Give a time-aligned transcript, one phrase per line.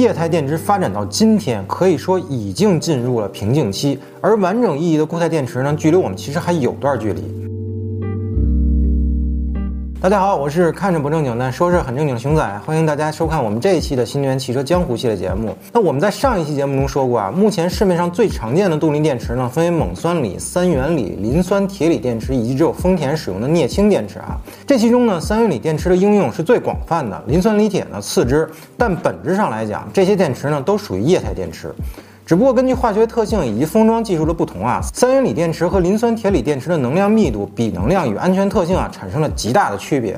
[0.00, 7.39] 液态电池发展到今天，可以说已经进入了瓶颈期，而完整意义的固态电池呢，距离我们其实还有段距离。
[10.02, 15.54] 大家好，我是看着不正经但说是很正经的熊仔，欢迎大家收看我们这一期的新能源汽车江湖系列节目。
[15.74, 24.40] 那我们在上一期节目中说过啊，目前市面上最常见的动力电池呢，分为锰酸锂、三元锂、磷酸铁锂电池，以及只有丰田使用的镍氢电池啊。
[24.66, 28.48] 这其中呢，三元锂电池的应用是最广泛的，磷酸锂铁呢次之，
[28.78, 31.74] 但本质上来讲，这些电池呢都属于液态电池。
[32.30, 40.16] 只不过根据化学特性以及封装技术的不同啊，三元锂电池和磷酸铁锂电池的能量密度、比能量与安全特性啊产生了极大的区别。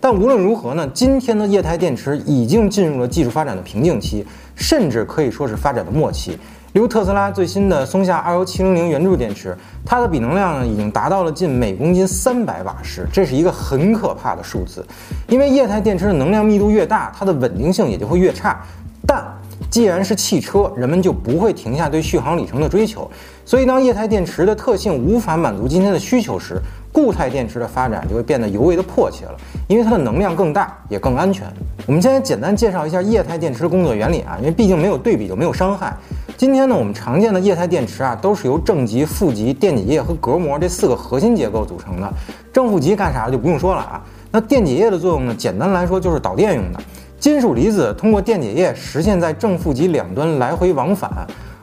[0.00, 6.32] 但无论如何呢，今天的液态电池已经进入了技术发展的瓶颈期，甚至可以说是发展的末期。
[6.72, 9.56] 例如特斯拉最新的松下21700圆柱电池，
[9.86, 14.84] 它的比能量呢已经达到了近每公斤三百瓦时，这是一个很可怕的数字。
[15.28, 18.60] 因为液态电池的能量密度越大，它的稳定性也就会越差。
[19.06, 19.24] 但
[19.72, 23.10] 既然是汽车，人们就不会停下对续航里程的追求，
[23.42, 26.60] 所以当液态电池的特性无法满足今天的需求时，
[26.92, 29.34] 固态电池的发展就会变得尤为的迫切了，
[29.68, 31.46] 因为它的能量更大，也更安全。
[31.86, 35.96] 我们先来简单介绍一下液态电池的工作原理啊，因为毕竟没有对比就没有伤害。
[36.36, 42.12] 今天呢，我们常见的液态电池啊，都是由正极、负极、电解液和隔膜这四个核心结构组成的。
[42.52, 44.04] 正负极干啥就不用说了啊。
[44.30, 46.80] 那电解液的作用呢，简单来说就是导电用的。
[47.22, 51.08] 金属离子通过电解液实现在正负极两端来回往返，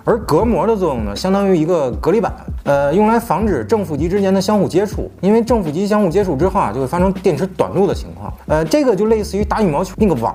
[0.05, 5.11] 而隔膜的作用呢，相当于一个隔离板，呃，用来防止正负极之间的相互接触。
[5.19, 8.33] 因为正负极相互接触之后啊，就会发生电池短路的情况。
[8.47, 10.33] 呃，这个就类似于打羽毛球那个网，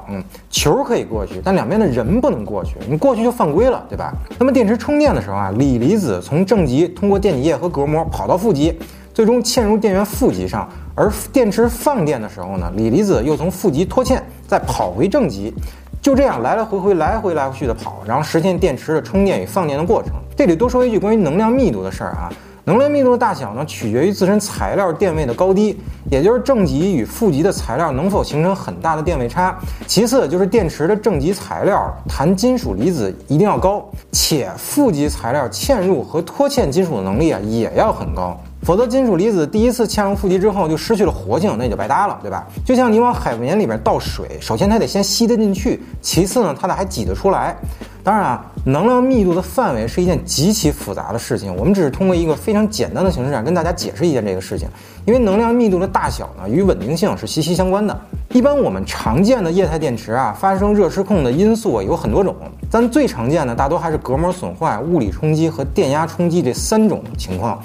[0.51, 4.13] 球可以过去，但两边的人不能过去，你过去就犯规了，对吧？
[4.39, 8.79] 那么电池充电的时候啊，锂离子从正极通过电解液和隔膜跑到负极，
[9.15, 10.69] 最终嵌入电源负极上。
[10.95, 15.53] 而电池放电的时候呢，锂离子又从负极脱嵌，再跑回正极，
[16.01, 20.13] 就这样来来回回、来回来回去的跑，然后实现电池的充电与放电的过程。
[20.37, 22.31] 这里多说一句关于能量密度的事儿啊，
[22.65, 25.77] 能量密度的大小呢，取决于自身材料电位的高低，
[26.11, 29.59] 也就是正极与负极的材料能否形成很大的电位差。
[29.87, 38.41] 其次就是电池的正极材料含金属离子一定要高，且负极材料嵌入和脱嵌金属的能力啊也要很高。
[38.65, 42.47] 否则，金属离子第一次嵌入负极之后就失去了活性，那也就白搭了，对吧？
[42.65, 47.55] 就像你往海绵里边倒水，首先它得先吸得进去，其次呢，它得还挤得出来。
[48.03, 54.67] 当然啊，能量密度的范围是一件极其复杂的事情，我们只是通过一个非常简单的形式上，跟大家解释一下这个事情。
[55.05, 57.99] 因为能量密度的大小呢，与稳定性是息息相关的。
[58.31, 62.35] 一般我们常见的液态电池啊，发生热失控的因素有很多种，
[62.71, 67.63] 但最常见的大多还是隔膜损坏、物理冲击和电压冲击这三种情况。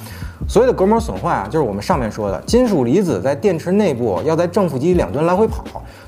[0.47, 5.63] 所谓的隔膜损坏啊，就是我们上面说的金属离子在电池内部要在正负极两端来回跑，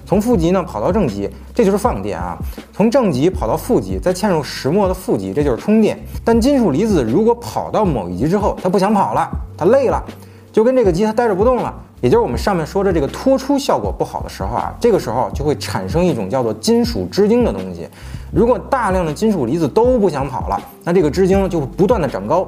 [0.05, 2.35] 从负极呢跑到正极，这就是放电啊；
[2.73, 5.99] 从正极跑到负极，再嵌入石墨的负极，这就是充电。
[6.23, 10.03] 但金属离子如果跑到某一极之后，它不想跑了，它累了，
[10.51, 17.87] 就跟这个极它待着不动了，也就是我们上面说的这个脱出效果不好的时候啊，这个时候就会产生一种叫做金属支晶的东西。
[18.33, 22.47] 如果大量的金属离子都不想跑了，那这个支晶就会不断的长高。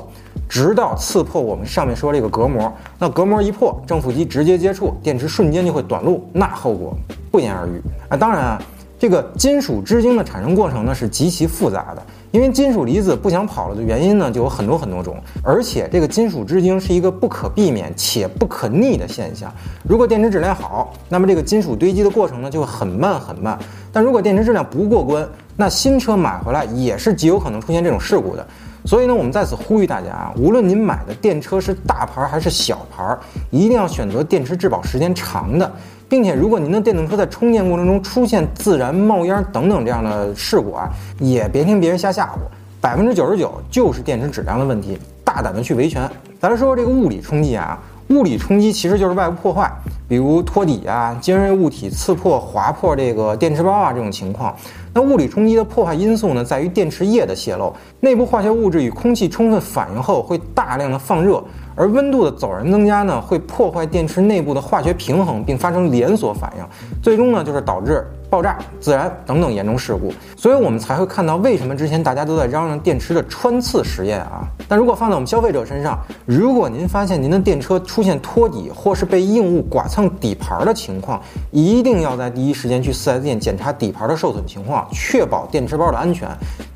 [0.53, 6.95] 直到刺破我们上面说这个隔膜，那隔膜一破，正负极直接接触，电池瞬间就会短路，那后果
[7.31, 8.15] 不言而喻啊！
[8.15, 8.61] 当然啊，
[8.99, 19.51] 这个金属支晶的产生过程呢是极其复杂的，因为金属离子不想跑了的原因呢就有很多很多种，而且这个金属支晶是一个不可避免且不可逆的现象。
[19.81, 23.57] 如果电池质量好，那么这个金属堆积的过程呢就会很慢很慢；
[23.91, 25.27] 但如果电池质量不过关，
[25.57, 28.47] 那新车买回来也是极有可能出现这种事故的。
[28.85, 33.17] 所以呢，我们在此呼吁大家啊，无论您买的电车是大牌还是小牌，
[33.49, 35.71] 一定要选择电池质保时间长的，
[36.09, 40.89] 并且如果您的电动车在充电过程中出现自燃、冒烟等等这样的事故啊，
[41.19, 42.37] 也别听别人瞎吓唬，
[42.81, 46.09] 百分之九十九就是电池质量的问题，大胆的去维权。
[46.41, 49.71] 咱来说说这个物理冲击啊，物理冲击其实就是外部破坏，
[50.07, 54.55] 比如托底啊、尖锐物体刺破、划破这个电池包啊这种情况。
[54.93, 61.43] 那物理冲击的破坏因素呢，在于电池液的泄漏，内部化学物质与空气充分反应后，会大量的放热，
[61.75, 66.65] 而温度的陡然增加呢，会破坏电池内部的化学平衡，并发生连锁反应，
[67.01, 68.05] 最终呢，就是导致。
[68.33, 74.41] 爆炸、自燃等等严重事故，所以我们才会看到为什么之前大家都在嚷嚷电池的穿刺实验啊。
[74.67, 81.21] 但如果放在我们消费者身上，如果您发现您的电车出现脱底或是被硬物剐蹭底盘的情况，
[81.51, 86.27] 一定要在第一时间去 4S 店检查底盘的受损情况，确保电池包的安全。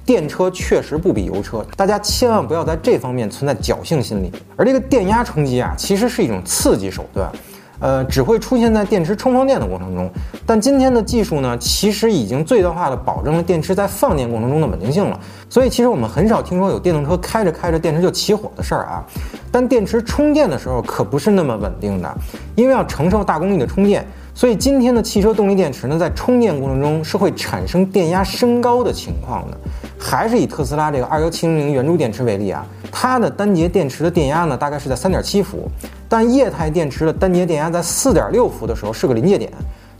[0.06, 4.31] 电车确实不比油车，大家千万不要在这方面存在侥幸心理。
[4.56, 7.31] 而这个电压冲击啊，其实是一种刺激手段。
[7.79, 10.09] 呃，只会出现在电池充放电的过程中。
[10.45, 15.19] 但今天的技术呢，其实已经最大化的保证了电池在放电过程中的稳定性了。
[15.50, 19.06] 所以，其实我们很少听说有电动车开着开着电池就起火的事儿啊。
[19.51, 22.18] 但电池充电的时候可不是那么稳定的，
[22.56, 24.06] 因为要承受大功率的充电。
[24.33, 29.57] 所以今天的汽车动力电池呢，在充电过程中是会产生电压升高的情况的。
[30.00, 35.68] 还是以特斯拉这个二幺七零零圆柱电池为例啊，它的单节电池的电压呢，大概是在三点七伏，
[36.09, 39.51] 但液态电池的单节电压在四点六伏的时候是个临界点，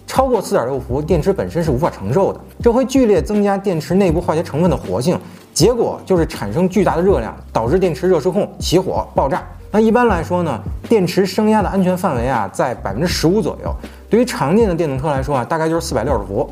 [0.06, 5.20] 超过四点六伏，电池本身是无法承受的，这会剧烈增加电池内部化学成分的活性，
[5.54, 9.44] 结果就是产生巨大的热量，导致电池热失控、起火、爆炸。
[9.70, 13.76] 那一般来说呢，电池升压的安全范围啊，在百分之十五左右。
[14.10, 16.50] 对于常见的电动车来说啊，大概就是四百六十伏。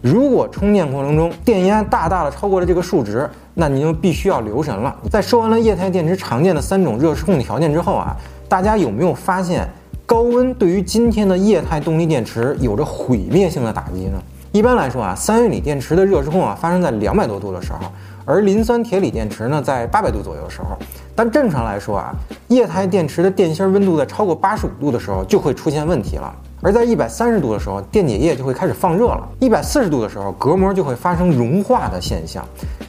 [0.00, 4.94] 如果充电过程中电压大大的超过了这个数值，那您就必须要留神了。
[5.10, 8.16] 在说完了液态电池常见的三种热失控的条件之后啊，
[8.54, 9.68] 大家有没有发现
[10.06, 14.22] 高温对于今天的液态动力电池有着毁灭性的打击呢？
[14.52, 17.80] 一般来说啊，三元锂电池的热失控啊发生在两百多度的时候，
[18.24, 20.78] 而磷酸铁锂电池呢在八百度左右的时候。
[21.16, 22.14] 但正常来说啊，
[22.46, 26.32] 液态电池的电芯温度在超过八十五度的时候就会出现问题了。
[26.64, 32.42] 而在一百三十度的时候，电解液就会开始放热了；一百四十度的时候，隔膜就会发生融化的现象。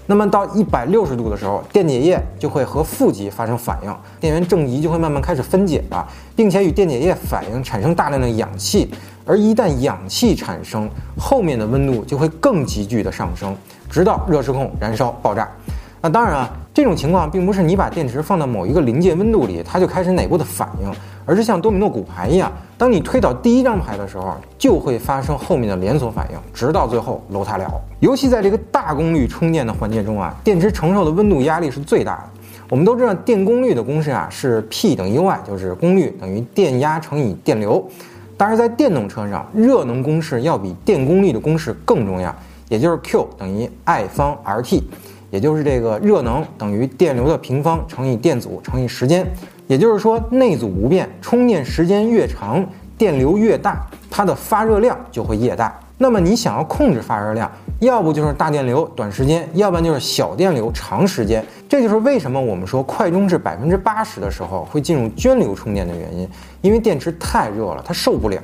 [0.06, 6.08] 那么到一百六十度的时候，电解液就会和负极发生反应，电源正极就会慢慢开始分解了，
[6.38, 8.90] 并且与电解液反应产生大量的氧气。
[9.26, 10.90] 而一旦氧气产生，
[11.20, 13.54] 后面的温度就会更急剧的上升，
[13.90, 15.50] 直到热失控、燃烧、爆炸。
[16.02, 20.90] 那当然啊，这种情况并不是你把电池放到某一个临界温度里，它就开始哪部的反应，
[21.26, 27.66] 而是像多米诺骨牌一样，当你推倒第一张牌的时候，就会发生后面的连锁反应，直到最后楼塌了。
[28.00, 32.24] 尤其在这个大功率充电的环节中啊，电池承受的温度压力是最大的。
[32.70, 37.84] 我们都知道电功率的公式啊是 P 等于 U I，就是功率等于电压乘以电流。
[38.38, 42.36] 但是在电动车上，热能公式要比电功率的公式更重要，
[42.70, 44.84] 也就是 Q 等于 I 方 R T。
[45.36, 49.30] 也就是这个热能等于电流的平方乘以电阻乘以时间，
[49.68, 52.66] 也就是说内阻不变，充电时间越长，
[52.98, 55.78] 电流越大，它的发热量就会越大。
[55.98, 57.52] 那么你想要控制发热量，
[57.82, 61.46] 要不就是大电流短时间，要不然就是小电流长时间。
[61.68, 66.30] 这就是为什么我们说快充至百分之八十的时候会进入涓流充电的原因，
[66.62, 68.42] 因为电池太热了，它受不了。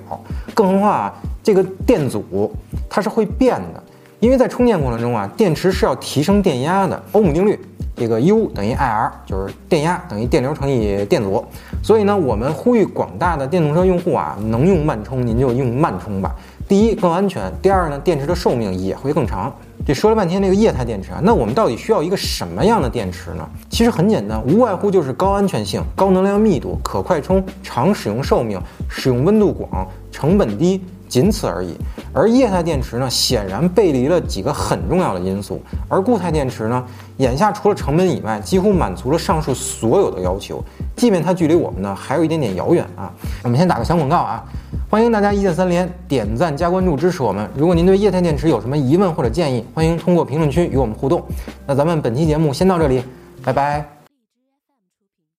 [0.54, 2.54] 更何况啊，这个电阻
[2.90, 3.82] 它是会变的。
[4.22, 7.02] 因为在充电过程中啊，电池是要提升电压的。
[7.12, 7.60] 欧姆定律，
[7.96, 11.44] 这个 U 等于 IR，就是电压等于电流乘以电阻。
[11.82, 16.36] 所以呢，我们呼吁广大的电动车用户啊，能用慢充您就用慢充吧。
[16.68, 19.52] 第一，更安全；第二呢，电池的寿命也会更长。
[19.88, 23.50] 这说了半天这个液态电池啊，那我们到底需要一个什么样的电池呢？
[23.72, 30.80] 其实很简单，无外乎就是高安全性、高能量密度、可快充、长使用寿命、使用温度广、成本低。
[31.12, 31.76] 仅此而已，
[32.14, 36.82] 而液态电池呢，显然背离了几个很重要的因素，而固态电池呢，
[37.18, 40.64] 眼下除了成本以外，几乎满足了上述所有的要求，
[40.96, 43.12] 即便它距离我们呢还有一点点遥远啊。
[43.44, 44.42] 我们先打个小广告啊，
[44.90, 47.46] 欢迎大家一键三连，点赞加关注支持我们。
[47.58, 51.22] 如果您对液态电池有什么疑问或者建议，欢迎通过评论区与我们互动。
[51.68, 53.04] 那咱们本期节目先到这里，
[53.44, 54.01] 拜拜。